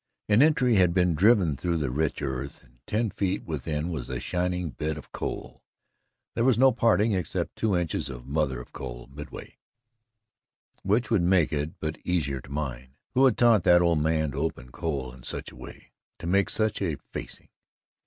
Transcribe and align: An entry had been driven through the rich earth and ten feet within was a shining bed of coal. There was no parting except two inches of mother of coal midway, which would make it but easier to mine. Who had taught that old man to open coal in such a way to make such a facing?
An 0.27 0.41
entry 0.41 0.77
had 0.77 0.95
been 0.95 1.13
driven 1.13 1.55
through 1.55 1.77
the 1.77 1.91
rich 1.91 2.23
earth 2.23 2.63
and 2.63 2.79
ten 2.87 3.11
feet 3.11 3.43
within 3.43 3.89
was 3.91 4.09
a 4.09 4.19
shining 4.19 4.71
bed 4.71 4.97
of 4.97 5.11
coal. 5.11 5.61
There 6.33 6.43
was 6.43 6.57
no 6.57 6.71
parting 6.71 7.13
except 7.13 7.55
two 7.55 7.77
inches 7.77 8.09
of 8.09 8.25
mother 8.25 8.59
of 8.59 8.73
coal 8.73 9.07
midway, 9.13 9.59
which 10.81 11.11
would 11.11 11.21
make 11.21 11.53
it 11.53 11.79
but 11.79 11.99
easier 12.03 12.41
to 12.41 12.51
mine. 12.51 12.95
Who 13.13 13.25
had 13.25 13.37
taught 13.37 13.63
that 13.65 13.83
old 13.83 13.99
man 13.99 14.31
to 14.31 14.39
open 14.39 14.71
coal 14.71 15.13
in 15.13 15.21
such 15.21 15.51
a 15.51 15.55
way 15.55 15.91
to 16.17 16.25
make 16.25 16.49
such 16.49 16.81
a 16.81 16.97
facing? 17.13 17.49